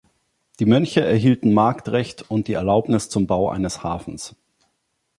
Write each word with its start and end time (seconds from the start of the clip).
Die 0.59 0.65
Mönche 0.65 1.05
erhielten 1.05 1.53
Marktrecht 1.53 2.31
und 2.31 2.47
die 2.47 2.53
Erlaubnis 2.53 3.09
zum 3.09 3.27
Bau 3.27 3.51
eines 3.51 3.83
Hafens. 3.83 4.35